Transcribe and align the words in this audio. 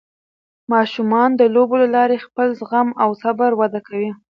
ماشومان 0.73 1.29
د 1.35 1.41
لوبو 1.53 1.75
له 1.83 1.87
لارې 1.95 2.23
خپل 2.25 2.47
زغم 2.59 2.87
او 3.03 3.09
صبر 3.23 3.51
وده 3.55 3.79
کوي. 3.87 4.11